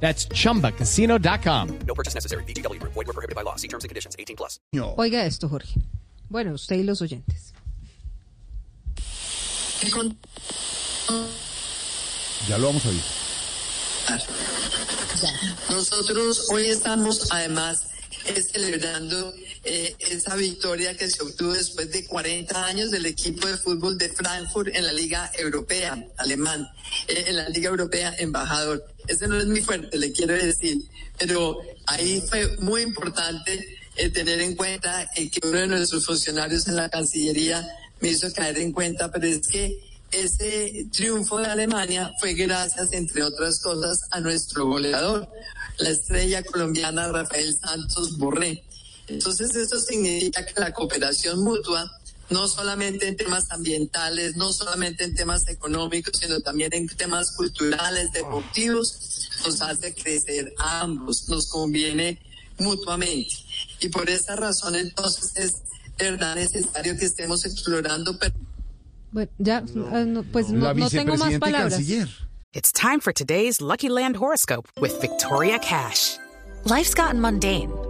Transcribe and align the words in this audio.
That's 0.00 0.28
chumbacasino.com. 0.28 1.78
No 1.86 1.94
purchase 1.94 2.14
necessary. 2.14 2.44
BGW. 2.44 2.80
Void 2.82 2.94
were 2.94 3.12
prohibited 3.12 3.34
by 3.34 3.42
law. 3.42 3.56
See 3.56 3.68
terms 3.68 3.82
and 3.84 3.88
conditions. 3.88 4.14
18 4.18 4.36
plus. 4.36 4.60
Oiga 4.96 5.24
esto, 5.24 5.48
Jorge. 5.48 5.80
Bueno, 6.28 6.52
usted 6.54 6.76
y 6.76 6.82
los 6.82 7.00
oyentes. 7.02 7.52
Ya 12.48 12.58
lo 12.58 12.66
vamos 12.66 12.84
a 12.84 12.88
oír. 12.88 13.02
Nosotros 15.70 16.48
hoy 16.50 16.66
estamos 16.66 17.30
además 17.32 17.88
celebrando 18.52 19.32
eh, 19.68 19.96
esa 19.98 20.36
victoria 20.36 20.96
que 20.96 21.10
se 21.10 21.20
obtuvo 21.24 21.52
después 21.52 21.90
de 21.90 22.04
40 22.06 22.66
años 22.66 22.92
del 22.92 23.04
equipo 23.04 23.48
de 23.48 23.56
fútbol 23.56 23.98
de 23.98 24.08
Frankfurt 24.08 24.68
en 24.72 24.86
la 24.86 24.92
Liga 24.92 25.28
Europea, 25.36 26.06
alemán, 26.18 26.68
eh, 27.08 27.24
en 27.26 27.36
la 27.36 27.48
Liga 27.48 27.70
Europea 27.70 28.14
embajador. 28.18 28.86
Ese 29.08 29.26
no 29.26 29.36
es 29.36 29.46
muy 29.46 29.62
fuerte, 29.62 29.98
le 29.98 30.12
quiero 30.12 30.34
decir, 30.34 30.78
pero 31.18 31.58
ahí 31.86 32.22
fue 32.28 32.56
muy 32.58 32.82
importante 32.82 33.76
eh, 33.96 34.08
tener 34.10 34.40
en 34.40 34.54
cuenta 34.54 35.10
que 35.16 35.40
uno 35.42 35.58
de 35.58 35.66
nuestros 35.66 36.06
funcionarios 36.06 36.68
en 36.68 36.76
la 36.76 36.88
Cancillería 36.88 37.66
me 38.00 38.10
hizo 38.10 38.32
caer 38.32 38.58
en 38.58 38.70
cuenta, 38.70 39.10
pero 39.10 39.26
es 39.26 39.48
que 39.48 39.80
ese 40.12 40.86
triunfo 40.92 41.38
de 41.38 41.46
Alemania 41.46 42.12
fue 42.20 42.34
gracias, 42.34 42.92
entre 42.92 43.24
otras 43.24 43.60
cosas, 43.60 44.02
a 44.12 44.20
nuestro 44.20 44.66
goleador, 44.66 45.28
la 45.78 45.90
estrella 45.90 46.44
colombiana 46.44 47.08
Rafael 47.08 47.58
Santos 47.58 48.16
Borré. 48.16 48.62
Entonces 49.08 49.54
eso 49.54 49.78
significa 49.80 50.44
que 50.44 50.60
la 50.60 50.72
cooperación 50.72 51.42
mutua, 51.42 51.90
no 52.30 52.48
solamente 52.48 53.06
en 53.06 53.16
temas 53.16 53.50
ambientales, 53.50 54.36
no 54.36 54.52
solamente 54.52 55.04
en 55.04 55.14
temas 55.14 55.46
económicos, 55.48 56.18
sino 56.18 56.40
también 56.40 56.70
en 56.74 56.88
temas 56.88 57.32
culturales, 57.36 58.10
deportivos, 58.12 59.30
nos 59.44 59.62
hace 59.62 59.94
crecer 59.94 60.52
a 60.58 60.80
ambos, 60.80 61.28
nos 61.28 61.48
conviene 61.48 62.18
mutuamente. 62.58 63.34
Y 63.80 63.88
por 63.90 64.08
esa 64.10 64.34
razón 64.34 64.74
entonces 64.74 65.32
es 65.36 65.54
verdad 65.98 66.34
necesario 66.36 66.96
que 66.98 67.04
estemos 67.06 67.44
explorando 67.44 68.18
pero 68.18 68.34
Bueno, 69.12 69.30
ya, 69.38 69.64
ah, 69.92 70.04
no, 70.04 70.24
pues 70.24 70.48
no, 70.50 70.74
no 70.74 70.90
tengo 70.90 71.16
más 71.16 71.38
palabras. 71.38 71.74
canciller. 71.74 72.08
It's 72.52 72.72
time 72.72 73.00
for 73.00 73.12
today's 73.12 73.60
Lucky 73.60 73.88
Land 73.88 74.16
horoscope 74.16 74.68
with 74.80 74.98
Victoria 75.00 75.58
Cash. 75.58 76.18
Life's 76.64 76.94
gotten 76.94 77.20
mundane, 77.20 77.70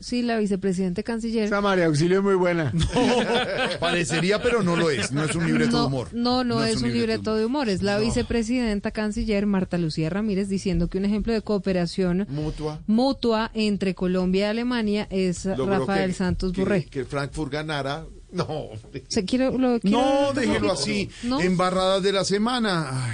Sí, 0.00 0.22
la 0.22 0.38
vicepresidenta 0.38 1.02
canciller. 1.02 1.44
Esa 1.44 1.60
María 1.60 1.86
Auxilio 1.86 2.18
es 2.18 2.24
muy 2.24 2.34
buena. 2.34 2.72
Parecería, 3.80 4.42
pero 4.42 4.62
no 4.62 4.76
lo 4.76 4.90
es. 4.90 5.12
No 5.12 5.24
es 5.24 5.34
un 5.34 5.46
libreto 5.46 5.70
de 5.76 5.82
No, 5.82 5.86
humor. 5.86 6.08
no, 6.12 6.44
no, 6.44 6.64
es 6.64 6.82
un 6.82 6.92
libreto 6.92 7.34
de 7.36 7.44
humor. 7.46 7.68
Es 7.68 7.82
la 7.82 7.98
No. 7.98 8.04
vicepresidenta 8.04 8.90
canciller 8.90 9.46
Marta 9.46 9.78
Lucía 9.78 10.10
Ramírez 10.10 10.48
diciendo 10.48 10.88
que 10.88 10.98
un 10.98 11.04
ejemplo 11.04 11.32
de 11.32 11.42
cooperación 11.42 12.26
Mutua. 12.28 12.80
mutua 12.86 13.50
entre 13.54 13.94
Colombia 13.94 14.46
y 14.46 14.50
Alemania 14.50 15.06
es 15.10 15.44
Logró 15.44 15.66
Rafael 15.80 16.10
que- 16.10 16.16
Santos 16.16 16.52
que- 16.52 16.60
Borré. 16.60 16.84
Que, 16.84 17.04
Frankfurt 17.04 17.52
ganara. 17.52 18.04
No. 18.32 18.70
Se 19.08 19.24
quiere, 19.24 19.46
lo, 19.56 19.78
quiere- 19.78 19.96
No, 19.96 20.32
déjelo 20.34 20.72
así. 20.72 21.08
¿No? 21.22 21.40
Embarradas 21.40 22.02
de 22.02 22.12
la 22.12 22.24
semana. 22.24 22.88
Ay. 23.06 23.13